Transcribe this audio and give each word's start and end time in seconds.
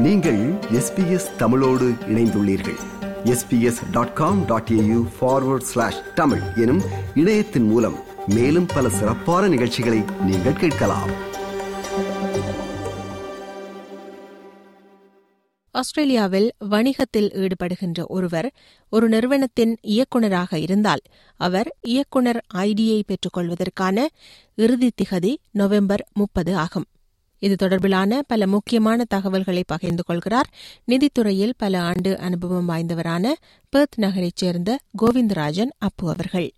நீங்கள் 0.00 0.52
எஸ்பிஎஸ் 0.52 1.36
தமிழோடு 1.36 1.88
இணைந்துள்ளீர்கள். 1.88 2.78
SBS 3.24 3.90
dot 3.90 4.14
com 4.14 4.44
dot 4.44 4.68
AU 4.72 5.06
forward 5.20 5.60
slash 5.60 6.14
Tamil 6.14 6.40
எனும் 6.56 6.82
இணையத்தின் 7.14 7.62
மூலம் 7.62 7.96
மேலும் 8.26 8.66
பல 8.66 8.88
சிறப்பான 8.88 9.48
நிகழ்ச்சிகளை 9.48 10.02
நீங்கள் 10.24 10.52
கேட்கலாம். 10.52 11.10
ஆஸ்திரேலியாவில் 15.70 16.52
வணிகத்தில் 16.58 17.30
ஈடுபடுகின்ற 17.34 18.06
ஒருவர் 18.06 18.52
ஒரு 18.90 19.08
நிறுவனத்தின் 19.08 19.78
இயக்குநராக 19.80 20.58
இருந்தால் 20.58 21.00
அவர் 21.36 21.76
இயக்குனர் 21.80 22.44
ஐடியை 22.54 23.02
பெற்றுக்கொள்வதற்கான 23.06 24.06
இறுதி 24.54 24.90
திகதி 25.02 25.36
நவம்பர் 25.50 26.06
முப்பது 26.12 26.56
ஆகும். 26.56 26.84
இது 27.40 27.54
தொடர்பிலான 27.62 28.18
பல 28.26 28.46
முக்கியமான 28.46 29.04
தகவல்களை 29.08 29.62
பகிர்ந்து 29.66 30.02
கொள்கிறார். 30.02 30.48
நிதித்துறையில் 30.88 31.52
பல 31.56 31.80
ஆண்டு 31.80 32.18
அனுபவம் 32.18 32.68
வாய்ந்தவரான 32.68 33.32
பெர்த் 33.72 33.98
நகரைச் 33.98 34.40
சேர்ந்த 34.42 34.78
கோவிந்தராஜன் 35.02 35.72
அப்பு 35.78 36.06
அவர்கள். 36.10 36.48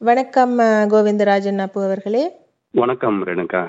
வணக்கம் 0.00 0.58
கோவிந்தராஜன் 0.94 1.58
அப்பு 1.58 1.84
அவர்களே. 1.84 2.24
வணக்கம் 2.70 3.26
ரேணுகா. 3.26 3.62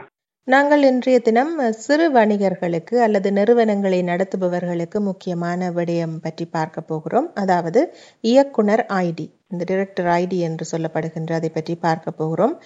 நாங்கள் 0.48 0.84
இன்றைய 0.84 1.20
தினம் 1.20 1.54
சிறு 1.72 2.08
வணிகர்களுக்கு 2.14 2.96
அல்லது 2.96 3.32
நிறுவனங்களை 3.32 4.04
நடத்துபவர்களுக்கு 4.04 5.00
முக்கியமான 5.00 5.70
விடயம் 5.70 6.18
பற்றி 6.22 6.46
பார்க்க 6.46 6.82
போகிறோம். 6.82 7.32
அதாவது 7.34 7.82
இயக்குனர் 8.22 8.86
ஐடி 8.90 9.28
இந்த 9.50 9.64
டிரெக்டர் 9.72 10.10
ஐடி 10.20 10.40
என்று 10.40 10.66
சொல்லப்படுகின்ற 10.72 11.32
அதை 11.32 11.50
பற்றி 11.50 11.76
பார்க்க 11.76 12.12
போகிறோம். 12.12 12.62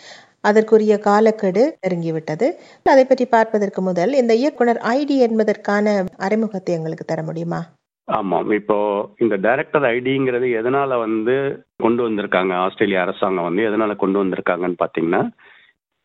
அதற்குரிய 0.50 0.94
காலக்கெடு 1.08 1.64
நெருங்கிவிட்டது. 1.84 2.48
அதை 2.94 3.04
பற்றி 3.06 3.26
பார்ப்பதற்கு 3.36 3.82
முதல் 3.90 4.14
இந்த 4.22 4.34
இயக்குனர் 4.42 4.80
ஐடி 4.98 5.18
என்பதற்கான 5.28 5.96
அறிமுகத்தை 6.28 6.74
எங்களுக்கு 6.78 7.06
தர 7.06 7.22
முடியுமா? 7.30 7.62
ஆமாம். 8.08 8.50
இப்போ 8.60 8.78
இந்த 9.24 9.36
டைரக்டர் 9.46 9.86
ஐடிங்கிறது 9.96 10.50
எதனால 10.60 11.00
வந்து 11.06 11.34
கொண்டு 11.86 12.02
வந்திருக்காங்க? 12.08 12.54
ஆஸ்திரேலிய 12.66 13.00
அரசாங்கம் 13.06 13.48
வந்து 13.50 13.64
எதனால 13.70 13.96
கொண்டு 14.04 14.18
வந்திருக்காங்கன்னு 14.22 14.82
பார்த்தீங்கன்னா 14.84 15.22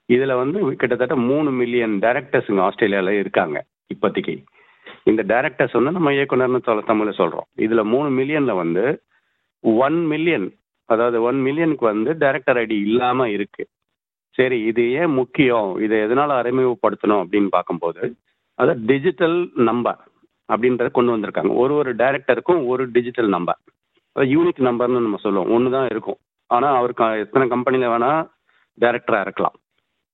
இதில் 0.08 0.40
வந்து 0.40 0.58
கிட்டத்தட்ட 0.80 1.16
மூணு 1.28 1.50
மில்லியன் 1.60 1.94
டைரக்டர்ஸ் 2.04 2.50
ஆஸ்திரேலியாவில் 2.66 3.20
இருக்காங்க 3.20 3.58
இப்போதைக்கு. 3.94 4.34
இந்த 5.10 5.22
டைரக்டர்ஸ் 5.32 5.76
வந்து 5.78 5.96
நம்ம 5.98 6.10
இயக்குனர்னு 6.16 6.66
சொல்ல 6.66 6.82
தமிழில் 6.90 7.20
சொல்கிறோம் 7.20 7.48
இதில் 7.64 7.90
மூணு 7.92 8.08
மில்லியனில் 8.18 8.60
வந்து 8.62 8.84
ஒன் 9.86 9.98
மில்லியன் 10.12 10.48
அதாவது 10.88 11.18
ஒன் 11.28 11.38
மில்லியனுக்கு 11.46 11.84
வந்து 11.92 12.10
டைரக்டர் 12.22 12.58
ஐடி 12.62 12.76
இல்லாமல் 12.88 13.32
இருக்குது 13.36 13.70
சரி 14.38 14.58
இது 14.70 14.82
ஏன் 15.00 15.12
முக்கியம்? 15.20 15.70
இதை 15.84 15.96
எதனால 16.04 16.30
அறிமுகப்படுத்தணும் 16.42 17.22
அப்படின்னு 17.22 17.50
பார்க்கும்போது 17.56 18.02
அதை 18.58 18.72
டிஜிட்டல் 18.90 19.38
நம்பர் 19.68 20.00
அப்படின்றத 20.48 20.88
கொண்டு 20.96 21.14
வந்திருக்காங்க. 21.14 21.52
ஒரு 21.62 21.72
ஒரு 21.80 21.90
டைரக்டருக்கும் 22.02 22.60
ஒரு 22.72 22.84
டிஜிட்டல் 22.96 23.30
நம்பர் 23.36 23.60
யூனிக் 24.16 24.60
நம்பர்னு 24.68 25.04
நம்ம 25.06 25.18
சொல்லுவோம். 25.24 25.50
ஒன்று 25.56 25.68
தான் 25.76 25.88
இருக்கும். 25.92 26.18
ஆனால் 26.50 26.76
அவருக்கு 26.78 27.04
எத்தனை 27.24 27.44
கம்பெனியில் 27.52 27.92
வேணால் 27.94 28.22
டைரக்டராக 28.78 29.26
இருக்கலாம். 29.26 29.56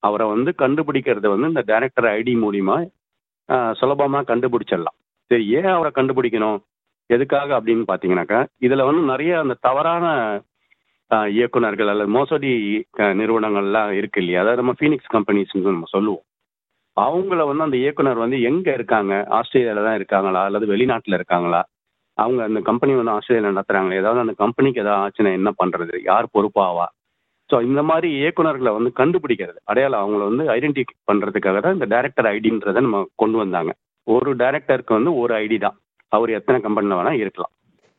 அவரை 0.02 0.27
வந்து 0.33 0.50
கண்டுபிடிக்கிறது 0.62 1.28
வந்து 1.33 1.50
இந்த 1.52 1.62
டைரக்டர் 1.70 2.08
ஐடி 2.19 2.34
மூலிமா 2.44 2.77
சுலபமாக 3.80 4.28
கண்டுபிடிச்சிடலாம். 4.30 4.98
சரி 5.30 5.44
ஏன் 5.58 5.72
அவரை 5.77 5.91
கண்டுபிடிக்கணும்? 5.94 6.58
எதுக்காக 7.11 7.50
அப்படின்னு 7.58 7.84
பார்த்தீங்கன்னாக்கா 7.91 8.41
இதில் 8.66 8.86
வந்து 8.89 9.02
நிறைய 9.12 9.33
அந்த 9.42 9.55
தவறான 9.66 10.06
இயக்குனர்கள் 11.11 11.91
அல்லது 11.92 12.11
மோசடி 12.17 12.51
நிறுவனங்கள்லாம் 13.20 13.91
இருக்கு 13.98 14.20
இல்லையா? 14.23 14.41
அதாவது 14.42 14.61
நம்ம 14.62 14.75
ஃபீனிக்ஸ் 14.81 15.12
கம்பெனிஸ்ன்னு 15.17 15.75
நம்ம 15.75 15.89
சொல்லுவோம். 15.97 16.25
அவங்கள 16.97 17.41
வந்து 17.48 17.67
அந்த 17.67 17.77
இயக்குனர் 17.83 18.23
வந்து 18.25 18.39
எங்கே 18.51 18.73
இருக்காங்க? 18.78 19.14
ஆஸ்திரேலியாவில் 19.39 19.86
தான் 19.89 19.98
இருக்காங்களா? 20.01 20.41
அல்லது 20.48 20.67
வெளிநாட்டில் 20.73 21.18
இருக்காங்களா? 21.18 21.61
அவங்க 22.18 22.41
அந்த 22.48 22.61
கம்பெனி 22.68 22.92
வந்து 23.01 23.14
ஆஸ்திரேலியா 23.17 23.51
நடத்துகிறாங்களே 23.51 24.01
ஏதாவது 24.02 24.23
அந்த 24.24 24.35
கம்பெனிக்கு 24.45 24.83
ஏதாவது 24.85 25.02
ஆச்சுன்னா 25.05 25.33
என்ன 25.39 25.51
பண்ணுறது 25.61 25.97
யார் 26.11 26.33
பொறுப்பாவா? 26.36 26.86
ஸோ 27.51 27.57
இந்த 27.68 27.83
மாதிரி 27.91 28.08
இயக்குநர்களை 28.20 28.70
வந்து 28.79 28.91
கண்டுபிடிக்கிறது 29.01 29.58
அடையாளம் 29.70 30.02
அவங்கள 30.02 30.24
வந்து 30.30 30.45
ஐடென்டிஃபை 30.57 30.95
பண்ணுறதுக்காக 31.11 31.61
தான் 31.64 31.77
இந்த 31.77 31.86
டேரக்டர் 31.95 32.29
ஐடின்றதை 32.33 32.80
நம்ம 32.86 33.05
கொண்டு 33.23 33.36
வந்தாங்க. 33.42 33.70
ஒரு 34.07 34.30
டேரக்டருக்கு 34.42 34.92
வந்து 34.98 35.13
ஒரு 35.23 35.33
ஐடி 35.45 35.58
தான். 35.67 35.77
அவர் 36.13 36.30
எத்தனை 36.39 36.58
கம்பெனியில் 36.67 36.98
வேணால் 36.98 37.20
இருக்கலாம். 37.23 37.52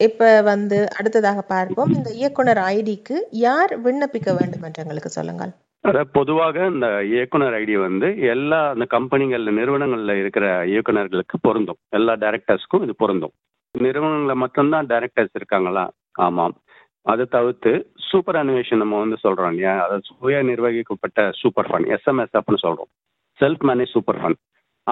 இப்ப 0.03 0.41
வந்து 0.41 0.87
அடுத்ததாக 0.99 1.41
பார்ப்போம். 1.41 1.89
இந்த 1.93 2.09
இயக்குனர் 2.09 2.57
ஐடிக்கு 2.57 3.15
யார் 3.31 3.71
விண்ணப்பிக்க 3.79 4.29
வேண்டும் 4.39 4.63
என்று 4.63 4.81
எங்களுக்கு 4.83 5.09
சொல்லுங்கள். 5.09 5.51
அதாவது 5.81 6.09
பொதுவாக 6.13 6.65
இந்த 6.65 6.87
இயக்குனர் 7.03 7.53
ஐடி 7.53 7.75
வந்து 7.79 8.07
எல்லா 8.19 8.69
அந்த 8.69 8.85
கம்பெனிகள்ல 8.89 9.51
நிறுவனங்கள்ல 9.59 10.19
இருக்கிற 10.19 10.65
இயக்குனர்களுக்கு 10.65 11.37
பொருந்தும். 11.41 11.79
எல்லா 11.89 12.13
டைரக்டர்ஸ்க்கும் 12.13 12.83
இது 12.83 12.95
பொருந்தும். 12.97 13.31
நிறுவனங்களில் 13.71 14.41
மட்டும்தான் 14.43 14.85
டைரக்டர்ஸ் 14.85 15.35
இருக்காங்களா? 15.35 15.91
ஆமாம். 16.11 16.55
அதை 17.01 17.25
தவிர்த்து 17.25 17.91
சூப்பர் 18.09 18.35
அனிவேஷன் 18.35 18.81
நம்ம 18.83 18.99
வந்து 18.99 19.17
சொல்றோம் 19.23 19.47
இல்லையா? 19.47 19.73
அதாவது 19.75 20.01
சுய 20.19 20.43
நிர்வகிக்கப்பட்ட 20.43 21.31
சூப்பர் 21.31 21.67
ஃபண்ட் 21.67 21.97
எஸ்எம்எஸ் 21.97 22.35
அப்படின்னு 22.37 22.63
சொல்றோம். 22.67 22.91
செல்ஃப் 23.39 23.63
மேனேஜ் 23.67 23.85
சூப்பர் 23.85 24.19
ஃபண்ட் 24.21 24.41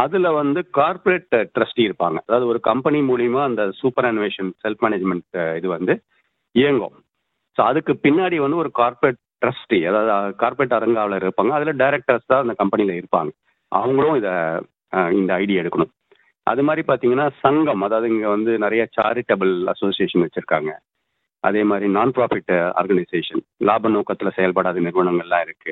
அதுல 0.04 0.28
வந்து 0.40 0.60
கார்பரேட் 0.78 1.36
ட்ரஸ்டி 1.56 1.82
இருப்பாங்க. 1.88 2.18
அதாவது 2.28 2.46
ஒரு 2.52 2.60
கம்பெனி 2.70 3.00
மூலியமா 3.10 3.42
அந்த 3.50 3.64
சூப்பர் 3.80 4.08
அனிமேஷன் 4.10 4.50
செல்ஃப் 4.64 4.84
மேனேஜ்மெண்ட் 4.86 5.38
இது 5.60 5.68
வந்து 5.76 5.94
இயங்கும். 6.56 6.98
ஸோ 7.58 7.62
அதுக்கு 7.70 7.94
பின்னாடி 8.06 8.38
வந்து 8.46 8.62
ஒரு 8.64 8.72
கார்பரேட் 8.82 9.22
ட்ரஸ்டி 9.44 9.80
அதாவது 9.90 10.12
கார்பரேட் 10.42 10.78
அரங்காவலர் 10.78 11.26
இருப்பாங்க. 11.28 11.54
அதில் 11.58 11.80
டைரக்டர்ஸ் 11.84 12.30
தான் 12.32 12.44
அந்த 12.46 12.56
கம்பெனியில் 12.62 13.00
இருப்பாங்க. 13.00 13.32
அவங்களும் 13.72 14.18
இதை 14.22 14.34
இந்த 15.20 15.32
ஐடியா 15.44 15.62
எடுக்கணும். 15.62 15.94
அது 16.48 16.62
மாதிரி 16.68 16.82
பார்த்தீங்கன்னா 16.90 17.26
சங்கம் 17.44 17.82
அதாவது 17.88 18.08
இங்கே 18.14 18.30
வந்து 18.36 18.52
நிறைய 18.66 18.84
சாரிட்டபிள் 18.98 19.52
அசோசியேஷன் 19.74 20.24
வச்சுருக்காங்க. 20.26 20.72
அதே 21.44 21.62
மாதிரி 21.72 21.88
நான் 21.98 22.14
ப்ராஃபிட் 22.18 22.54
ஆர்கனைசேஷன் 22.80 23.42
லாப 23.68 23.90
நோக்கத்தில் 23.96 24.36
செயல்படாத 24.38 24.80
நிறுவனங்கள்லாம் 24.86 25.44
இருக்கு. 25.48 25.72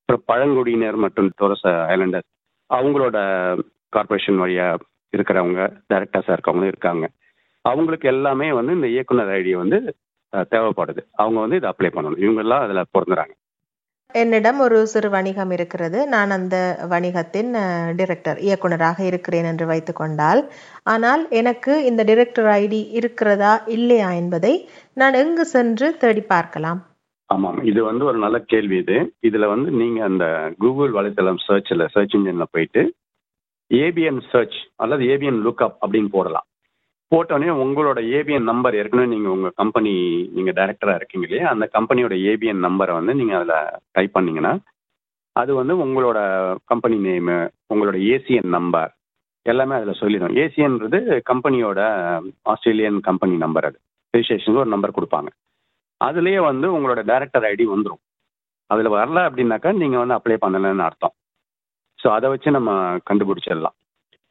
அப்புறம் 0.00 0.24
பழங்குடியினர் 0.30 0.98
மற்றும் 1.04 1.30
தோரச 1.40 1.64
ஐலண்டர்ஸ் 1.94 2.30
அவங்களோட 2.70 3.18
கார்பரேஷன் 3.96 4.36
வழியாக 4.36 4.84
இருக்கிறவங்க 5.16 5.60
டைரக்டர்ஸாக 5.92 6.36
இருக்கவங்களும் 6.36 6.72
இருக்காங்க. 6.74 7.08
அவங்களுக்கு 7.64 8.08
எல்லாமே 8.08 8.52
வந்து 8.52 8.72
இந்த 8.72 8.86
இயக்குனர் 8.86 9.28
ஐடி 9.28 9.52
வந்து 9.56 9.78
தேவைப்படுது. 10.32 11.02
அவங்க 11.12 11.38
வந்து 11.40 11.56
இதை 11.56 11.70
அப்ளை 11.70 11.90
பண்ணணும். 11.96 12.22
இவங்கெல்லாம் 12.26 12.64
அதில் 12.66 12.90
பொருந்துறாங்க. 12.98 13.32
என்னிடம் 14.14 14.60
ஒரு 14.60 14.86
சிறு 14.86 15.10
வணிகம் 15.10 15.50
இருக்கிறது. 15.50 15.98
நான் 16.08 16.30
அந்த 16.30 16.56
வணிகத்தின் 16.88 17.50
டிரெக்டர் 17.98 18.38
இயக்குனராக 18.38 19.04
இருக்கிறேன் 19.04 19.44
என்று 19.44 19.66
வைத்துக்கொண்டால் 19.66 20.42
ஆனால் 20.82 21.22
எனக்கு 21.40 21.84
இந்த 21.84 22.04
டிரெக்டர் 22.04 22.48
ஐடி 22.62 22.88
இருக்கிறதா 22.90 23.62
இல்லையா 23.66 24.10
என்பதை 24.12 24.54
நான் 24.94 25.12
எங்கு 25.12 25.44
சென்று 25.44 25.96
தேடி 25.96 26.20
பார்க்கலாம். 26.20 26.80
ஆமாம். 27.30 27.58
இது 27.62 27.84
வந்து 27.84 28.04
ஒரு 28.04 28.18
நல்ல 28.18 28.38
கேள்வி 28.52 28.76
இது. 28.76 28.96
இதில் 29.20 29.46
வந்து 29.46 29.70
நீங்கள் 29.70 30.02
அந்த 30.02 30.54
கூகுள் 30.58 30.92
வலைத்தளம் 30.92 31.42
சர்ச்சில் 31.46 31.88
சர்ச் 31.88 32.14
இன்ஜினில் 32.14 32.52
போயிட்டு 32.52 32.82
ஏபிஎன் 33.70 34.22
சர்ச் 34.32 34.56
அல்லது 34.76 35.04
ஏபிஎன் 35.04 35.42
லுக்அப் 35.46 35.76
அப்படின்னு 35.82 36.08
போடலாம். 36.08 36.46
போட்டோடனே 37.12 37.52
உங்களோட 37.64 37.98
ஏபிஎன் 38.16 38.48
நம்பர் 38.50 38.74
ஏற்கனவே 38.74 39.08
நீங்கள் 39.08 39.32
உங்கள் 39.32 39.56
கம்பெனி 39.56 39.92
நீங்கள் 40.32 40.54
டைரக்டராக 40.54 40.94
இருக்கீங்க 40.94 41.26
இல்லையா? 41.26 41.48
அந்த 41.48 41.70
கம்பெனியோட 41.78 42.14
ஏபிஎன் 42.30 42.64
நம்பரை 42.66 42.92
வந்து 42.92 43.14
நீங்கள் 43.14 43.36
அதில் 43.36 43.80
டைப் 43.92 44.16
பண்ணிங்கன்னா 44.18 44.52
அது 45.36 45.54
வந்து 45.54 45.74
உங்களோட 45.84 46.18
கம்பெனி 46.64 46.96
நேமு 47.08 47.36
உங்களோட 47.74 47.96
ஏசிஎன் 48.14 48.50
நம்பர் 48.56 48.90
எல்லாமே 49.46 49.74
அதில் 49.74 50.00
சொல்லிடும். 50.00 50.34
ஏசிஎன்றது 50.34 50.98
கம்பெனியோட 51.32 51.80
ஆஸ்திரேலியன் 52.42 53.00
கம்பெனி 53.00 53.36
நம்பர் 53.36 53.64
அது. 53.64 53.78
ரிஜிஸ்ட்ரேஷனுக்கு 54.14 54.62
ஒரு 54.64 54.68
நம்பர் 54.68 54.96
கொடுப்பாங்க. 54.98 55.30
அதுலேயே 56.06 56.40
வந்து 56.50 56.66
உங்களோட 56.76 57.00
டேரக்டர் 57.10 57.46
ஐடி 57.52 57.64
வந்துடும் 57.72 58.02
அதில் 58.70 58.94
வரல 58.96 59.20
அப்படின்னாக்கா 59.28 59.70
நீங்கள் 59.82 60.02
வந்து 60.02 60.16
அப்ளை 60.16 60.36
பண்ணலைன்னு 60.44 60.86
அர்த்தம். 60.86 61.14
ஸோ 61.98 62.08
அதை 62.16 62.26
வச்சு 62.32 62.50
நம்ம 62.56 62.72
கண்டுபிடிச்சிடலாம். 63.10 63.76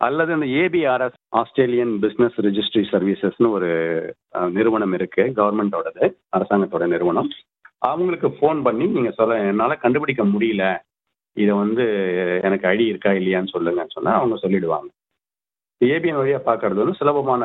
அல்லது 0.02 0.32
இந்த 0.38 0.48
ஏபிஆர்எஸ் 0.62 1.18
ஆஸ்திரேலியன் 1.40 1.94
பிஸ்னஸ் 2.04 2.38
ரிஜிஸ்ட்ரி 2.46 2.84
சர்வீசஸ்னு 2.92 3.50
ஒரு 3.58 3.70
நிறுவனம் 4.58 4.94
இருக்கு. 4.98 5.24
கவர்மெண்டோடது 5.40 6.06
அரசாங்கத்தோட 6.38 6.86
நிறுவனம். 6.94 7.30
அவங்களுக்கு 7.90 8.30
ஃபோன் 8.38 8.60
பண்ணி 8.68 8.86
நீங்கள் 8.96 9.18
சொல்ல 9.20 9.40
என்னால் 9.50 9.84
கண்டுபிடிக்க 9.84 10.24
முடியல. 10.34 10.64
இதை 11.38 11.54
வந்து 11.64 11.84
எனக்கு 12.48 12.66
ஐடி 12.74 12.86
இருக்கா 12.92 13.12
இல்லையான்னு 13.20 13.54
சொல்லுங்கன்னு 13.56 13.96
சொன்னால் 13.98 14.20
அவங்க 14.20 14.36
சொல்லிடுவாங்க. 14.44 14.90
ஏபிஎன் 15.82 16.20
வழியாக 16.22 16.44
பார்க்கறது 16.48 16.82
வந்து 16.84 17.00
சுலபமான 17.02 17.44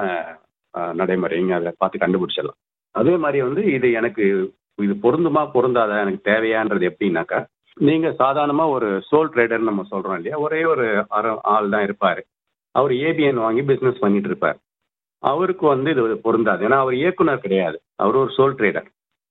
நடைமுறைங்க 1.00 1.54
அதை 1.58 1.72
பார்த்து 1.82 2.04
கண்டுபிடிச்சிடலாம். 2.04 2.60
அதே 2.98 3.14
மாதிரி 3.22 3.38
வந்து 3.46 3.62
இது 3.76 3.88
எனக்கு 4.00 4.24
இது 4.84 4.94
பொருந்துமா 5.04 5.42
பொருந்தாத 5.56 5.92
எனக்கு 6.04 6.30
தேவையான்றது 6.30 6.84
எப்படின்னாக்கா 6.90 7.40
நீங்கள் 7.76 8.18
சாதாரணமாக 8.22 8.74
ஒரு 8.76 8.88
சோல் 9.10 9.30
ட்ரேடர்னு 9.34 9.70
நம்ம 9.70 9.84
சொல்கிறோம் 9.92 10.16
இல்லையா 10.18 10.36
ஒரே 10.46 10.60
ஒரு 10.72 10.84
ஆள் 11.54 11.72
தான் 11.74 11.86
இருப்பார். 11.88 12.20
அவர் 12.74 12.92
ஏபிஎன் 13.06 13.44
வாங்கி 13.44 13.62
பிஸ்னஸ் 13.70 14.02
பண்ணிட்டு 14.04 14.28
இருப்பார். 14.30 14.58
அவருக்கு 15.22 15.64
வந்து 15.66 15.90
இது 15.94 16.02
பொருந்தாது. 16.26 16.62
ஏன்னா 16.66 16.78
அவர் 16.84 16.94
இயக்குனர் 17.02 17.44
கிடையாது. 17.44 17.78
அவர் 18.02 18.16
ஒரு 18.22 18.30
சோல் 18.36 18.56
ட்ரேடர் 18.58 18.88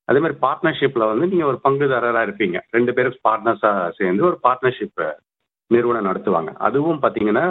அதே 0.10 0.20
மாதிரி 0.24 0.38
பார்ட்னர்ஷிப்பில் 0.46 1.10
வந்து 1.12 1.26
நீங்கள் 1.32 1.50
ஒரு 1.52 1.60
பங்குதாரராக 1.66 2.26
இருப்பீங்க. 2.28 2.58
ரெண்டு 2.76 2.94
பேரும் 2.94 3.20
பார்ட்னர்ஸாக 3.28 3.92
சேர்ந்து 4.00 4.24
ஒரு 4.30 4.38
பார்ட்னர்ஷிப் 4.48 5.04
நிறுவனம் 5.72 6.08
நடத்துவாங்க. 6.10 6.52
அதுவும் 6.68 7.02
பார்த்தீங்கன்னா 7.04 7.46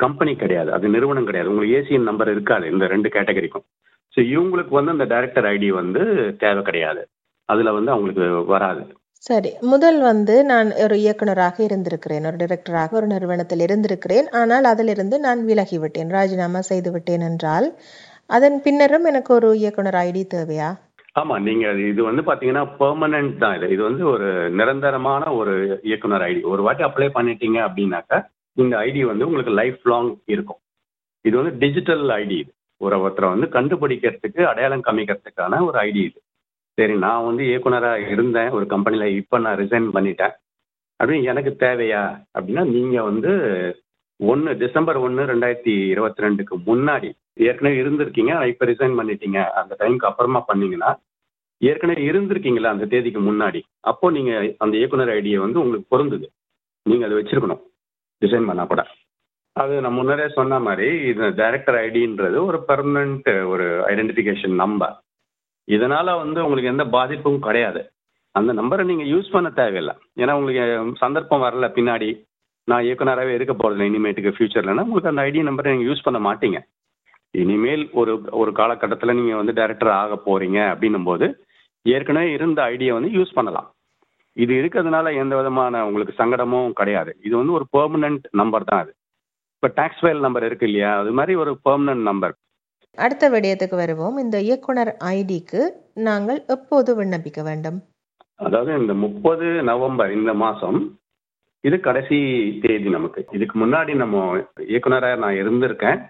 கம்பெனி 0.00 0.32
கிடையாது. 0.42 0.70
அது 0.76 0.86
நிறுவனம் 0.96 1.28
கிடையாது. 1.28 1.50
உங்களுக்கு 1.52 1.78
ஏசிஎன் 1.80 2.10
நம்பர் 2.10 2.30
இருக்காது. 2.36 2.64
இந்த 2.74 2.86
ரெண்டு 2.94 3.08
கேட்டகரிக்கும் 3.16 3.66
ஸோ 4.14 4.20
இவங்களுக்கு 4.32 4.72
வந்து 4.78 4.94
அந்த 4.94 5.04
டைரக்டர் 5.04 5.46
ஐடி 5.52 5.68
வந்து 5.72 6.02
தேவை 6.38 6.62
கிடையாது. 6.62 7.02
அதில் 7.48 7.76
வந்து 7.78 7.90
அவங்களுக்கு 7.94 8.26
வராது. 8.52 8.82
சரி. 9.22 9.50
முதல் 9.72 9.98
வந்து 10.02 10.34
நான் 10.44 10.70
ஒரு 10.84 10.94
இயக்குனராக 10.98 11.56
இருந்திருக்கிறேன். 11.64 12.26
ஒரு 12.26 12.38
டைரக்டராக 12.42 12.96
ஒரு 12.96 13.06
நிறுவனத்தில் 13.06 13.62
இருந்திருக்கிறேன். 13.66 14.26
ஆனால் 14.32 14.64
அதிலிருந்து 14.64 15.16
நான் 15.18 15.40
விலகிவிட்டேன். 15.50 16.10
ராஜினாமா 16.10 16.60
செய்து 16.70 16.90
விட்டேன் 16.90 17.24
என்றால் 17.30 17.68
அதன் 18.30 18.58
பின்னரும் 18.66 19.06
எனக்கு 19.10 19.30
ஒரு 19.34 19.48
இயக்குனர் 19.62 19.98
ஐடி 20.02 20.22
தேவையா? 20.34 20.68
ஆமா 21.16 21.34
நீங்க 21.38 21.64
இது 21.90 22.00
வந்து 22.02 22.22
பாத்தீங்கன்னா 22.28 22.64
பெர்மனன்ட் 22.78 23.36
தான் 23.38 23.56
இது. 23.58 23.66
இது 23.68 23.82
வந்து 23.82 24.04
ஒரு 24.06 24.28
நிரந்தரமான 24.60 25.24
ஒரு 25.32 25.52
இயக்குனர் 25.82 26.24
ஐடி 26.28 26.40
ஒரு 26.52 26.62
வாட்டி 26.62 26.82
அப்ளை 26.82 27.08
பண்ணிட்டீங்க 27.18 27.58
அப்படின்னாக்கா 27.68 28.18
இந்த 28.56 28.74
ஐடி 28.86 29.00
வந்து 29.04 29.26
உங்களுக்கு 29.26 29.54
லைஃப் 29.60 29.82
லாங் 29.92 30.10
இருக்கும். 30.26 30.60
இது 31.24 31.34
வந்து 31.40 31.54
டிஜிட்டல் 31.62 32.04
ஐடி 32.20 32.36
இது. 32.42 32.50
ஒரு 32.76 32.96
ஒருத்தரை 32.96 33.38
வந்து 33.38 33.46
கண்டுபிடிக்கிறதுக்கு 33.56 34.42
அடையாளம் 34.44 34.84
காமிக்கிறதுக்கான 34.84 35.64
ஒரு 35.66 35.78
ஐடி 35.78 36.02
இது. 36.04 36.22
சரி 36.78 36.94
நான் 36.96 37.24
வந்து 37.24 37.44
இயக்குனராக 37.44 38.08
இருந்தேன். 38.08 38.50
ஒரு 38.50 38.66
கம்பெனியில் 38.66 39.16
இப்போ 39.16 39.38
நான் 39.38 39.58
ரிசைன் 39.58 39.88
பண்ணிட்டேன். 39.94 40.34
அப்படின்னு 41.00 41.22
எனக்கு 41.22 41.56
தேவையா? 41.58 42.24
அப்படின்னா 42.38 42.64
நீங்கள் 42.64 43.02
வந்து 43.02 43.32
ஒன்று 44.16 44.56
டிசம்பர் 44.56 44.96
ஒன்று 44.96 45.24
ரெண்டாயிரத்தி 45.24 45.72
இருபத்தி 45.88 46.22
ரெண்டுக்கு 46.22 46.54
முன்னாடி 46.66 47.12
ஏற்கனவே 47.34 47.80
இருந்திருக்கீங்க 47.82 48.46
இப்போ 48.46 48.66
ரிசைன் 48.66 48.98
பண்ணிட்டீங்க. 49.00 49.50
அந்த 49.50 49.76
டைமுக்கு 49.78 50.08
அப்புறமா 50.10 50.40
பண்ணீங்கன்னா 50.40 50.90
ஏற்கனவே 51.58 52.10
இருந்திருக்கீங்களா 52.10 52.70
அந்த 52.74 52.84
தேதிக்கு 52.84 53.20
முன்னாடி? 53.20 53.62
அப்போ 53.80 54.10
நீங்கள் 54.10 54.54
அந்த 54.58 54.76
இயக்குனர் 54.76 55.08
ஐடியை 55.08 55.36
வந்து 55.36 55.60
உங்களுக்கு 55.60 55.98
பொருந்துது. 55.98 56.26
நீங்கள் 56.82 57.10
அதை 57.10 57.22
வச்சுருக்கணும். 57.22 57.62
டிசைன் 58.22 58.48
பண்ணால் 58.50 58.66
கூட. 58.66 58.86
அது 59.62 59.74
நான் 59.82 59.96
முன்னரே 59.96 60.26
சொன்ன 60.36 60.58
மாதிரி 60.66 60.86
இது 61.10 61.24
டைரக்டர் 61.40 61.76
ஐடின்றது 61.86 62.38
ஒரு 62.48 62.58
பெர்மனண்ட் 62.68 63.28
ஒரு 63.52 63.66
ஐடென்டிஃபிகேஷன் 63.90 64.54
நம்பர் 64.62 64.94
இதனால் 65.68 66.18
வந்து 66.22 66.38
உங்களுக்கு 66.44 66.72
எந்த 66.72 66.84
பாதிப்பும் 66.94 67.44
கிடையாது. 67.46 67.80
அந்த 68.34 68.50
நம்பரை 68.60 68.84
நீங்கள் 68.88 69.10
யூஸ் 69.12 69.34
பண்ண 69.34 69.48
தேவையில்லை. 69.58 69.94
ஏன்னா 70.22 70.32
உங்களுக்கு 70.38 70.64
சந்தர்ப்பம் 71.02 71.44
வரல 71.46 71.66
பின்னாடி. 71.76 72.08
நான் 72.68 72.84
இயக்குனராகவே 72.86 73.36
இருக்க 73.36 73.52
போகிறதில்ல 73.54 73.88
இனிமேட்டுக்கு 73.90 74.34
ஃபியூச்சர்லன்னா 74.36 74.84
உங்களுக்கு 74.86 75.12
அந்த 75.12 75.24
ஐடி 75.28 75.44
நம்பரை 75.48 75.72
நீங்கள் 75.74 75.90
யூஸ் 75.90 76.06
பண்ண 76.06 76.18
மாட்டீங்க. 76.26 76.58
இனிமேல் 77.42 77.84
ஒரு 78.00 78.12
ஒரு 78.40 78.50
காலகட்டத்தில் 78.60 79.16
நீங்கள் 79.20 79.40
வந்து 79.40 79.56
டைரக்டர் 79.60 79.92
ஆக 80.02 80.18
போகிறீங்க 80.26 80.58
அப்படின்னும் 80.72 81.08
போது 81.10 81.26
ஏற்கனவே 81.86 82.28
இருந்த 82.36 82.58
ஐடியை 82.72 82.92
வந்து 82.96 83.10
யூஸ் 83.18 83.36
பண்ணலாம். 83.38 83.68
இது 84.36 84.52
இருக்கிறதுனால 84.60 85.06
எந்த 85.22 85.34
விதமான 85.40 85.82
உங்களுக்கு 85.88 86.14
சங்கடமும் 86.20 86.76
கிடையாது. 86.80 87.10
இது 87.26 87.34
வந்து 87.40 87.56
ஒரு 87.58 87.66
பெர்மனன்ட் 87.76 88.24
நம்பர் 88.42 88.68
தான் 88.70 88.82
அது. 88.84 88.92
இப்போ 89.64 89.76
டேக்ஸ் 89.76 90.00
ஃபைல் 90.00 90.24
நம்பர் 90.24 90.44
இருக்கு 90.46 90.66
இல்லையா? 90.68 90.88
அது 91.02 91.10
மாதிரி 91.18 91.34
ஒரு 91.42 91.52
பெர்மனன்ட் 91.66 92.04
நம்பர் 92.08 92.32
அடுத்த 93.04 93.28
விடயத்துக்கு 93.34 93.76
வருவோம். 93.80 94.16
இந்த 94.22 94.36
இயக்குனர் 94.46 94.90
ஐடிக்கு 95.12 95.60
நாங்கள் 96.06 96.40
எப்போது 96.54 96.90
விண்ணப்பிக்க 96.98 97.40
வேண்டும்? 97.46 97.78
அதாவது 98.46 98.70
இந்த 98.80 98.94
முப்பது 99.04 99.46
நவம்பர் 99.70 100.10
இந்த 100.16 100.32
மாதம் 100.42 100.78
இது 101.64 101.76
கடைசி 101.86 102.18
தேதி 102.64 102.90
நமக்கு. 102.96 103.22
இதுக்கு 103.36 103.56
முன்னாடி 103.62 103.92
நம்ம 104.02 104.24
இயக்குனராக 104.72 105.20
நான் 105.22 105.38
இருந்திருக்கேன். 105.42 106.02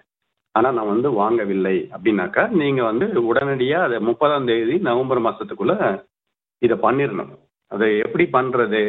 ஆனால் 0.55 0.75
நான் 0.79 0.91
வந்து 0.93 1.11
வாங்கவில்லை 1.21 1.75
அப்படின்னாக்கா 1.95 2.43
நீங்கள் 2.61 2.89
வந்து 2.91 3.07
உடனடியாக 3.31 3.87
அதை 3.87 3.99
முப்பதாம் 4.09 4.49
தேதி 4.51 4.75
நவம்பர் 4.89 5.25
மாதத்துக்குள்ளே 5.27 5.77
இதை 6.61 6.77
பண்ணிடணும் 6.83 7.31
அதை 7.71 7.89
எப்படி 8.07 8.27
பண்ணுறது 8.35 8.83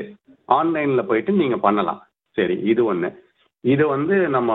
ஆன்லைனில் 0.58 1.08
போயிட்டு 1.12 1.34
நீங்கள் 1.42 1.64
பண்ணலாம். 1.68 2.02
சரி 2.36 2.58
இது 2.72 2.82
ஒன்று 2.92 3.10
இதை 3.72 3.84
வந்து 3.94 4.16
நம்ம 4.36 4.50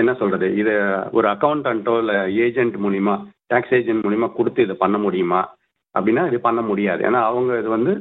என்ன 0.00 0.10
சொல்கிறது 0.20 0.46
இதை 0.60 0.74
ஒரு 1.16 1.26
அக்கௌண்டன்ட்டோ 1.34 1.94
இல்லை 2.02 2.16
ஏஜென்ட் 2.44 2.76
மூலிமா 2.84 3.14
டேக்ஸ் 3.52 3.74
ஏஜென்ட் 3.78 4.04
மூலிமா 4.06 4.26
கொடுத்து 4.38 4.60
இதை 4.66 4.74
பண்ண 4.82 4.96
முடியுமா? 5.04 5.40
அப்படின்னா 5.94 6.22
இது 6.30 6.38
பண்ண 6.46 6.60
முடியாது. 6.70 7.00
ஏன்னா 7.08 7.20
அவங்க 7.30 7.52
இது 7.60 7.68
வந்து 7.76 7.92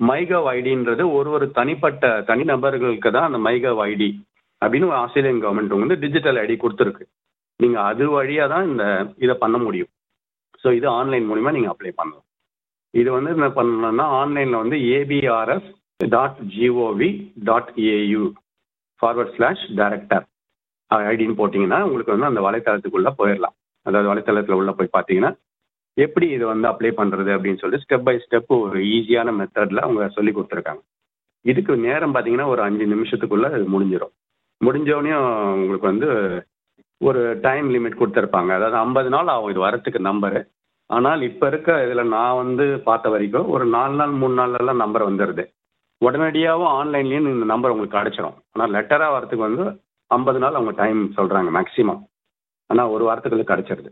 மைகவ் 0.00 0.46
ஐடின்றது 0.56 1.04
ஒரு 1.18 1.28
ஒரு 1.36 1.46
தனிப்பட்ட 1.58 2.10
தனிநபர்களுக்கு 2.30 3.10
தான் 3.16 3.28
அந்த 3.28 3.38
மைகவ் 3.46 3.80
ஐடி 3.90 4.10
அப்படின்னு 4.62 4.90
ஒரு 4.90 4.98
ஆஸ்திரேலியன் 5.04 5.42
கவர்மெண்ட் 5.44 5.82
வந்து 5.82 5.96
டிஜிட்டல் 6.04 6.38
ஐடி 6.44 6.56
கொடுத்துருக்கு. 6.62 7.04
நீங்கள் 7.60 7.86
அது 7.90 8.04
வழியாக 8.16 8.52
தான் 8.54 8.68
இந்த 8.70 8.84
இதை 9.24 9.34
பண்ண 9.44 9.56
முடியும். 9.66 9.90
ஸோ 10.62 10.68
இது 10.78 10.86
ஆன்லைன் 10.98 11.26
மூலிமா 11.30 11.52
நீங்கள் 11.56 11.72
அப்ளை 11.74 11.92
பண்ணலாம். 12.00 12.26
இது 12.94 13.08
வந்து 13.16 13.30
என்ன 13.36 13.48
பண்ணணும்னா 13.58 14.06
ஆன்லைனில் 14.20 14.62
வந்து 14.62 14.76
ABRS 14.96 15.68
dot 16.16 16.38
GOV 16.56 17.10
dot 17.48 17.72
AU 17.94 18.26
forward 19.00 19.34
slash 19.36 19.64
director 19.80 20.24
ஐடின்னு 21.10 21.38
போட்டிங்கன்னா 21.40 21.78
உங்களுக்கு 21.86 22.14
வந்து 22.14 22.30
அந்த 22.30 22.40
வலைத்தளத்துக்குள்ளே 22.46 23.12
போயிடலாம். 23.20 23.54
அதாவது 23.86 24.10
வலைத்தளத்தில் 24.12 24.58
உள்ளே 24.60 24.72
போய் 24.78 24.94
பார்த்தீங்கன்னா 24.96 25.32
எப்படி 25.96 26.26
இது 26.36 26.44
வந்து 26.52 26.66
அப்ளை 26.70 26.90
பண்ணுறது 26.98 27.30
அப்படின்னு 27.34 27.60
சொல்லிட்டு 27.60 27.84
ஸ்டெப் 27.84 28.06
பை 28.08 28.14
ஸ்டெப் 28.24 28.52
ஒரு 28.64 28.80
ஈஸியான 28.96 29.32
மெத்தடில் 29.38 29.84
அவங்க 29.84 30.08
சொல்லி 30.16 30.32
கொடுத்துருக்காங்க. 30.34 30.82
இதுக்கு 31.44 31.72
நேரம் 31.86 32.14
பார்த்தீங்கன்னா 32.14 32.46
ஒரு 32.52 32.62
அஞ்சு 32.66 32.84
நிமிஷத்துக்குள்ளே 32.94 33.48
இது 33.56 33.66
முடிஞ்சிடும் 33.74 34.14
முடிஞ்சோடனே 34.60 35.12
உங்களுக்கு 35.56 35.90
வந்து 35.92 36.08
ஒரு 37.00 37.20
டைம் 37.46 37.66
லிமிட் 37.74 37.98
கொடுத்துருப்பாங்க. 37.98 38.50
அதாவது 38.58 38.76
ஐம்பது 38.84 39.08
நாள் 39.14 39.32
ஆகும் 39.34 39.52
இது 39.52 39.60
வரத்துக்கு 39.66 40.00
நம்பரு 40.08 40.40
ஆனால் 40.90 41.20
இப்போ 41.28 41.46
இருக்க 41.50 41.70
இதில் 41.86 42.12
நான் 42.16 42.38
வந்து 42.42 42.64
பார்த்த 42.88 43.08
வரைக்கும் 43.14 43.48
ஒரு 43.54 43.64
நாலு 43.76 43.94
நாள் 44.00 44.14
மூணு 44.20 44.34
நாள்லலாம் 44.40 44.82
நம்பர் 44.82 45.08
வந்துடுது 45.08 45.44
உடனடியாகவும் 46.06 46.72
ஆன்லைன்லேயும் 46.80 47.30
இந்த 47.34 47.46
நம்பர் 47.52 47.72
உங்களுக்கு 47.74 47.98
கிடச்சிரும் 47.98 48.36
ஆனால் 48.54 48.74
லெட்டராக 48.76 49.14
வரத்துக்கு 49.14 49.48
வந்து 49.48 49.64
ஐம்பது 50.10 50.38
நாள் 50.42 50.58
அவங்க 50.58 50.74
டைம் 50.82 51.00
சொல்கிறாங்க 51.16 51.50
மேக்ஸிமம் 51.56 52.02
ஆனால் 52.70 52.92
ஒரு 52.96 53.04
வாரத்துக்குள்ளே 53.08 53.48
கிடச்சிருது 53.50 53.90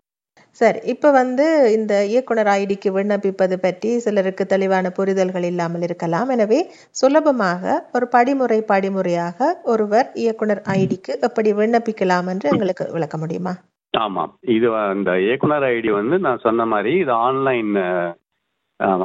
சரி 0.61 0.79
இப்போ 0.93 1.09
வந்து 1.19 1.47
இந்த 1.77 1.95
இயக்குனர் 2.11 2.49
ஐடிக்கு 2.61 2.91
விண்ணப்பிப்பது 2.97 3.57
பற்றி 3.65 3.91
சிலருக்கு 4.05 4.45
தெளிவான 4.53 4.91
புரிதல்கள் 4.99 5.47
இல்லாமல் 5.51 5.85
இருக்கலாம். 5.87 6.29
எனவே 6.35 6.61
சுலபமாக 7.01 7.75
ஒரு 7.97 8.07
படிமுறை 8.15 8.59
படிமுறையாக 8.71 9.49
ஒருவர் 9.73 10.09
இயக்குனர் 10.23 10.63
ஐடிக்கு 10.79 11.15
எப்படி 11.29 11.53
விண்ணப்பிக்கலாம் 11.61 12.29
என்று 12.33 12.51
எங்களுக்கு 12.53 12.87
விளக்க 12.97 13.19
முடியுமா? 13.23 13.55
ஆமாம் 13.95 14.33
இது 14.57 14.71
அந்த 14.95 15.11
இயக்குனர் 15.27 15.67
ஐடி 15.75 15.93
வந்து 16.01 16.19
நான் 16.27 16.45
சொன்ன 16.47 16.67
மாதிரி 16.73 16.93
இது 17.03 17.15
ஆன்லைன் 17.27 17.73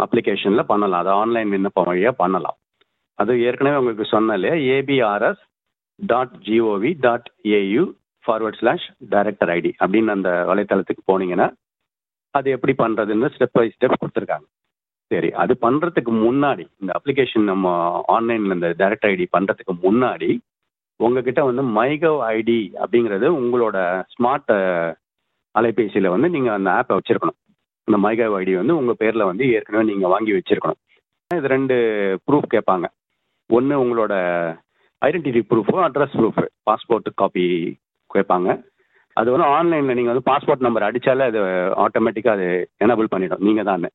அப்ளிகேஷனில் 0.06 0.70
பண்ணலாம். 0.72 1.02
அது 1.04 1.14
ஆன்லைன் 1.22 1.54
விண்ணப்பம் 1.56 1.90
வழியாக 1.92 2.20
பண்ணலாம். 2.24 2.58
அது 3.20 3.42
ஏற்கனவே 3.48 3.80
உங்களுக்கு 3.82 4.06
சொன்ன 4.14 4.36
இல்லையா? 4.38 4.56
ABRS 4.76 5.42
dot 6.12 6.36
GOV 6.48 6.92
dot 7.06 7.28
AU 7.58 7.84
forward 8.26 8.60
slash 8.62 8.88
director 9.14 9.52
ID 9.58 9.72
அப்படின்னு 9.84 10.16
அந்த 10.18 10.30
வலைத்தளத்துக்கு 10.50 11.04
போனீங்கன்னா 11.12 11.48
அது 12.38 12.50
எப்படி 12.56 12.74
பண்ணுறதுன்னு 12.84 13.30
ஸ்டெப் 13.36 13.56
பை 13.58 13.66
ஸ்டெப் 13.76 14.02
கொடுத்துருக்காங்க. 14.02 14.48
சரி 15.12 15.30
அது 15.44 15.54
பண்ணுறதுக்கு 15.62 16.12
முன்னாடி 16.26 16.66
இந்த 16.82 16.92
அப்ளிகேஷன் 16.98 17.50
நம்ம 17.52 17.74
ஆன்லைனில் 18.16 18.56
இந்த 18.58 18.70
டைரக்டர் 18.82 19.12
ஐடி 19.14 19.26
பண்ணுறதுக்கு 19.38 19.74
முன்னாடி 19.88 20.30
உங்ககிட்ட 21.00 21.42
வந்து 21.44 21.64
மைகவ் 21.78 22.20
ஐடி 22.36 22.60
அப்படிங்கிறது 22.84 23.28
உங்களோட 23.40 23.78
ஸ்மார்ட் 24.14 24.52
அலைபேசியில் 25.56 26.14
வந்து 26.14 26.30
நீங்கள் 26.30 26.56
அந்த 26.58 26.70
ஆப்பை 26.72 26.98
வச்சுருக்கணும். 26.98 27.38
இந்த 27.88 27.98
மைகவ் 28.08 28.36
ஐடி 28.40 28.54
வந்து 28.56 28.76
உங்கள் 28.76 29.00
பேரில் 29.00 29.30
வந்து 29.30 29.46
ஏற்கனவே 29.56 29.86
நீங்கள் 29.92 30.14
வாங்கி 30.14 30.32
வச்சுருக்கணும். 30.32 30.80
இது 31.32 31.54
ரெண்டு 31.56 31.76
ப்ரூஃப் 32.28 32.48
கேட்பாங்க. 32.54 32.86
ஒன்று 33.58 33.76
உங்களோட 33.84 34.14
identity 35.02 35.42
proof 35.52 35.78
address 35.86 36.18
proof 36.20 36.44
passport 36.68 37.20
copy 37.22 37.46
கேட்பாங்க 38.10 38.50
அது 39.18 39.30
வந்து 39.34 39.48
ஆன்லைனில் 39.56 39.98
நீங்கள் 39.98 40.14
வந்து 40.14 40.28
பாஸ்போர்ட் 40.30 40.66
நம்பர் 40.66 40.86
அடித்தாலே 40.88 41.26
அது 41.30 41.40
ஆட்டோமேட்டிக்காக 41.84 42.36
அது 42.38 42.48
எனபிள் 42.84 43.12
பண்ணிடும். 43.14 43.44
நீங்கள் 43.48 43.68
தான். 43.70 43.88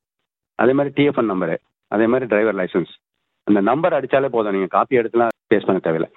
அதே 0.63 0.73
மாதிரி 0.79 0.91
டிஎஃப்என் 0.99 1.31
நம்பரு 1.33 1.57
அதே 1.95 2.07
மாதிரி 2.13 2.27
டிரைவர் 2.33 2.59
லைசன்ஸ் 2.61 2.93
அந்த 3.47 3.61
நம்பர் 3.71 3.97
அடித்தாலே 3.99 4.29
போதும். 4.35 4.55
நீங்கள் 4.57 4.75
காப்பி 4.77 4.99
எடுத்துலாம் 5.01 5.35
பேஸ் 5.53 5.67
பண்ண 5.69 5.81
தேவையில்லை. 5.87 6.11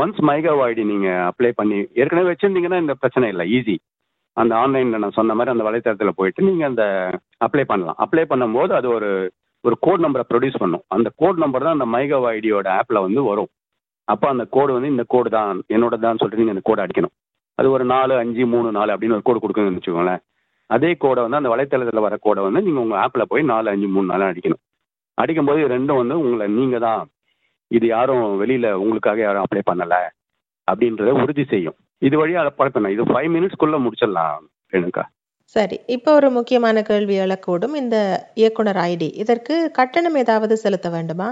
ஒன்ஸ் 0.00 0.20
மைகவ் 0.28 0.62
ஐடி 0.66 0.84
நீங்கள் 0.92 1.22
அப்ளை 1.28 1.50
பண்ணி 1.60 1.78
ஏற்கனவே 2.00 2.30
வச்சுருந்தீங்கன்னா 2.30 2.82
இந்த 2.84 2.94
பிரச்சனை 3.02 3.28
இல்லை. 3.32 3.46
ஈஸி 3.56 3.76
அந்த 4.36 4.52
ஆன்லைனில் 4.62 5.02
நான் 5.02 5.18
சொன்ன 5.18 5.34
மாதிரி 5.38 5.54
அந்த 5.54 5.64
வலைத்தளத்தில் 5.68 6.18
போயிட்டு 6.20 6.46
நீங்கள் 6.48 6.70
அந்த 6.70 6.84
அப்ளை 7.46 7.64
பண்ணலாம். 7.72 7.98
அப்ளை 8.04 8.24
பண்ணும்போது 8.30 8.72
அது 8.78 8.88
ஒரு 8.98 9.10
ஒரு 9.64 9.76
கோட் 9.86 10.02
நம்பரை 10.04 10.24
ப்ரொடியூஸ் 10.30 10.60
பண்ணும். 10.62 10.84
அந்த 10.94 11.08
கோட் 11.20 11.40
நம்பர் 11.42 11.64
தான் 11.66 11.76
அந்த 11.76 11.86
மைகவ் 11.94 12.26
ஐடியோட 12.34 12.68
ஆப்பில் 12.78 13.04
வந்து 13.06 13.20
வரும். 13.30 13.50
அப்போ 14.12 14.26
அந்த 14.32 14.44
கோடு 14.54 14.70
வந்து 14.76 14.92
இந்த 14.94 15.04
கோடு 15.14 15.28
தான் 15.36 15.60
என்னோட 15.74 15.94
தான் 16.04 16.20
சொல்லிட்டு 16.20 16.42
நீங்கள் 16.42 16.56
அந்த 16.56 16.64
கோடை 16.68 16.82
அடிக்கணும். 16.84 17.14
அது 17.58 17.68
ஒரு 17.76 17.84
நாலு 17.94 18.14
அஞ்சு 18.22 18.44
மூணு 18.54 18.68
நாலு 18.78 18.90
அப்படின்னு 18.94 19.16
ஒரு 19.18 19.26
கோடு 19.28 19.42
கொடுக்குன்னு 19.42 19.78
வச்சுக்கோங்களேன். 19.78 20.22
அதே 20.74 20.90
கோடை 21.04 21.20
வந்து 21.24 21.38
அந்த 21.40 21.50
வலைத்தளத்தில் 21.52 22.04
வர 22.06 22.16
கோடை 22.26 22.42
வந்து 22.46 22.62
நீங்கள் 22.66 22.84
உங்கள் 22.84 23.00
ஆப்பில் 23.04 23.30
போய் 23.32 23.42
நாலு 23.52 23.68
அஞ்சு 23.72 23.88
மூணு 23.94 24.06
நாலு 24.12 24.24
அடிக்கணும். 24.30 24.62
அடிக்கும்போது 25.22 25.62
ரெண்டும் 25.74 26.00
வந்து 26.02 26.16
உங்களை 26.24 26.46
நீங்கள் 26.58 26.84
தான் 26.86 27.02
இது 27.70 27.86
யாரும் 27.94 28.24
வெளியில் 28.42 28.68
உங்களுக்காக 28.82 29.20
யாரும் 29.26 29.44
அப்ளை 29.44 29.62
பண்ணலை 29.70 30.02
அப்படின்றத 30.68 31.12
உறுதி 31.22 31.44
செய்யும். 31.52 31.76
இது 32.06 32.14
வழியாக 32.20 32.42
அதை 32.44 32.52
பழக்கணும் 32.58 32.94
இது 32.94 33.02
ஃபைவ் 33.10 33.30
மினிட்ஸ்க்குள்ளே 33.34 33.78
முடிச்சிடலாம் 33.84 34.42
ரேணுக்கா 34.74 35.04
சரி 35.56 35.76
இப்போ 35.86 36.10
ஒரு 36.18 36.28
முக்கியமான 36.36 36.82
கேள்வி 36.82 37.14
எழக்கூடும் 37.24 37.74
இந்த 37.80 37.96
இயக்குனர் 38.40 38.80
ஐடி. 38.90 39.08
இதற்கு 39.22 39.54
கட்டணம் 39.78 40.16
ஏதாவது 40.22 40.54
செலுத்த 40.62 40.88
வேண்டுமா? 40.94 41.26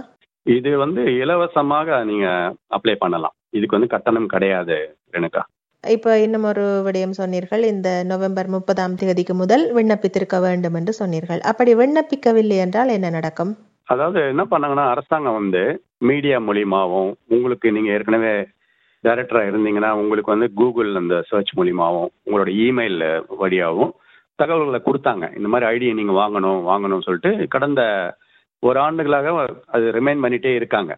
இது 0.46 0.70
வந்து 0.82 1.02
இலவசமாக 1.22 1.98
நீங்கள் 2.10 2.52
அப்ளை 2.76 2.94
பண்ணலாம். 3.04 3.34
இதுக்கு 3.56 3.76
வந்து 3.76 3.94
கட்டணம் 3.94 4.28
கிடையாது 4.34 4.76
ரேணுகா. 5.14 5.42
இப்ப 5.84 6.16
இன்னும் 6.24 6.46
ஒரு 6.50 6.64
விடயம் 6.86 7.18
சொன்னீர்கள். 7.20 7.62
இந்த 7.64 7.88
நவம்பர் 8.10 8.48
முப்பதாம் 8.56 8.98
தேதிக்கு 9.02 9.34
முதல் 9.34 9.64
விண்ணப்பித்திருக்க 9.78 10.38
வேண்டும் 10.46 10.76
என்று 10.80 10.92
சொன்னீர்கள். 11.00 11.40
அப்படி 11.50 11.72
விண்ணப்பிக்கவில்லை 11.74 12.58
என்றால் 12.64 12.94
என்ன 12.96 13.10
நடக்கும்? 13.10 13.52
அதாவது 13.88 14.20
என்ன 14.32 14.42
பண்ணாங்கன்னா 14.50 14.86
அரசாங்கம் 14.94 15.38
வந்து 15.40 15.62
மீடியா 16.10 16.36
மூலியமாகவும் 16.48 17.10
உங்களுக்கு 17.36 17.68
நீங்க 17.76 17.90
ஏற்கனவே 17.96 18.34
டைரக்டரா 19.04 19.42
இருந்தீங்கன்னா 19.48 19.90
உங்களுக்கு 20.00 20.34
வந்து 20.34 20.48
கூகுள் 20.60 20.90
அந்த 21.00 21.16
சர்ச் 21.30 21.52
மூலியமாகவும் 21.58 22.12
உங்களோட 22.26 22.50
இமெயில் 22.66 23.02
வழியாகவும் 23.42 23.92
தகவல்களை 24.42 24.80
கொடுத்தாங்க. 24.88 25.24
இந்த 25.38 25.48
மாதிரி 25.52 25.68
ஐடியை 25.74 25.92
நீங்கள் 26.00 26.20
வாங்கணும் 26.22 26.60
வாங்கணும்னு 26.70 27.06
சொல்லிட்டு 27.06 27.32
கடந்த 27.54 27.82
ஒரு 28.68 28.78
ஆண்டுகளாக 28.86 29.28
அது 29.74 29.84
ரிமைண்ட் 29.98 30.22
பண்ணிகிட்டே 30.24 30.52
இருக்காங்க. 30.60 30.92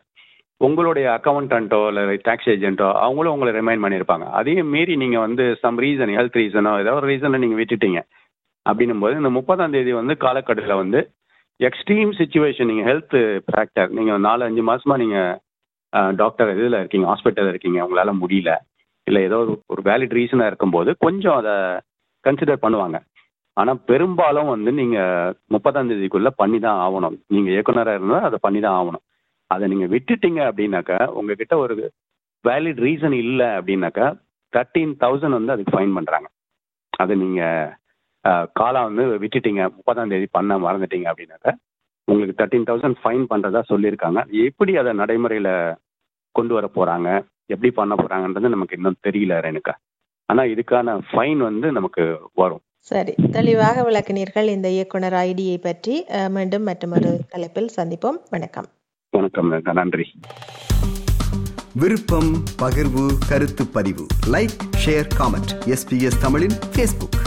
உங்களுடைய 0.66 1.06
அக்கௌண்டன்ட்டோ 1.18 1.78
இல்லை 1.90 2.02
டேக்ஸ் 2.26 2.50
ஏஜென்ட்டோ 2.52 2.88
அவங்களும் 3.04 3.34
உங்களை 3.34 3.52
ரிமைண்ட் 3.58 3.84
பண்ணியிருப்பாங்க. 3.84 4.26
அதையும் 4.38 4.72
மீறி 4.74 4.94
நீங்கள் 5.02 5.24
வந்து 5.26 5.44
சம் 5.62 5.78
ரீசன் 5.84 6.12
ஹெல்த் 6.18 6.38
ரீசனோ 6.40 6.72
ஏதோ 6.82 6.92
ஒரு 6.98 7.08
ரீசனை 7.12 7.40
நீங்கள் 7.44 7.60
விட்டுட்டீங்க. 7.60 8.00
அப்படின்னும் 8.66 9.02
போது 9.04 9.14
இந்த 9.20 9.30
முப்பதாம் 9.38 9.74
தேதி 9.76 9.92
வந்து 10.00 10.14
காலக்கட்டத்தில் 10.24 10.80
வந்து 10.82 11.00
எக்ஸ்ட்ரீம் 11.68 12.12
சுச்சுவேஷன் 12.18 12.70
நீங்கள் 12.70 12.88
ஹெல்த் 12.90 13.16
ஃபேக்டர் 13.48 13.90
நீங்கள் 13.98 14.22
நாலு 14.26 14.42
அஞ்சு 14.48 14.62
மாதமாக 14.68 15.00
நீங்கள் 15.04 16.14
டாக்டர் 16.20 16.52
இதில் 16.56 16.80
இருக்கீங்க 16.80 17.08
ஹாஸ்பிட்டலில் 17.10 17.52
இருக்கீங்க 17.52 17.80
உங்களால் 17.86 18.20
முடியல. 18.22 18.52
இல்லை 19.06 19.20
ஏதோ 19.28 19.38
ஒரு 19.44 19.52
ஒரு 19.72 19.82
வேலிட் 19.88 20.16
ரீசனாக 20.18 20.50
இருக்கும்போது 20.50 20.90
கொஞ்சம் 21.04 21.36
அதை 21.40 21.54
கன்சிடர் 22.26 22.64
பண்ணுவாங்க. 22.64 22.98
ஆனால் 23.60 23.80
பெரும்பாலும் 23.90 24.50
வந்து 24.52 24.70
நீங்கள் 24.80 25.34
முப்பதாம் 25.54 25.88
தேதிக்குள்ள 25.90 26.28
பண்ணி 26.42 26.58
தான் 26.66 26.78
ஆகணும். 26.84 27.16
நீங்கள் 27.34 27.54
இயக்குனராக 27.54 27.98
இருந்தால் 27.98 28.26
அதை 28.28 28.38
பண்ணி 28.46 28.60
தான் 28.66 28.76
ஆகணும். 28.80 29.04
அதை 29.54 29.64
நீங்கள் 29.72 29.92
விட்டுட்டீங்க 29.94 30.40
அப்படின்னாக்கா 30.50 30.98
உங்ககிட்ட 31.18 31.54
ஒரு 31.64 31.74
வேலிட் 32.44 32.80
ரீசன் 32.86 33.16
இல்லை 33.24 33.48
அப்படின்னாக்கா 33.58 34.06
தேர்ட்டீன் 34.52 34.94
தௌசண்ட் 35.02 35.38
வந்து 35.38 35.54
அதுக்கு 35.54 35.74
ஃபைன் 35.74 35.92
பண்ணுறாங்க 35.98 36.28
அதை 37.02 37.14
நீங்கள் 37.24 37.70
காலம் 38.60 38.88
வந்து 38.88 39.04
விட்டுட்டீங்க. 39.22 39.62
முப்பதாம் 39.76 40.12
தேதி 40.14 40.26
பண்ண 40.38 40.58
மறந்துட்டீங்க 40.64 41.06
அப்படின்னாக்கா 41.12 41.52
உங்களுக்கு 42.08 42.34
தேர்ட்டீன் 42.40 42.68
தௌசண்ட் 42.70 42.98
ஃபைன் 43.02 43.24
பண்ணுறதா 43.30 43.60
சொல்லியிருக்காங்க. 43.72 44.20
எப்படி 44.48 44.72
அதை 44.80 44.90
நடைமுறையில் 45.02 45.52
கொண்டு 46.38 46.52
வர 46.56 46.66
போகிறாங்க 46.76 47.08
எப்படி 47.52 47.70
பண்ண 47.78 47.92
போகிறாங்கன்றது 48.00 48.54
நமக்கு 48.54 48.76
இன்னும் 48.78 49.02
தெரியல 49.06 49.40
ரேணுக்கா 49.46 49.74
ஆனால் 50.28 50.50
இதுக்கான 50.52 50.94
ஃபைன் 51.08 51.40
வந்து 51.48 51.66
நமக்கு 51.78 52.02
வரும். 52.42 52.62
சரி 52.84 53.14
தெளிவாக 53.30 53.82
விளக்கினீர்கள் 53.82 54.46
இந்த 54.46 54.68
இயக்குனர் 54.68 55.12
ஐடியை 55.12 55.56
பற்றி. 55.60 56.04
மீண்டும் 56.28 56.62
மற்றொரு 56.62 57.20
தலைப்பில் 57.28 57.68
சந்திப்போம். 57.76 58.18
வணக்கம். 58.30 58.66
வணக்கம் 59.10 59.62
நன்றி. 59.72 60.04
விருப்பம் 61.74 62.32
பகிர்வு 62.62 63.06
கருத்து 63.28 63.66
பதிவு. 63.66 64.06
Like 64.32 64.56
share 64.84 65.08
comment. 65.18 65.52
எஸ்பிஎஸ் 65.66 66.20
தமிழின் 66.20 66.56
ஃபேஸ்புக் 66.72 67.18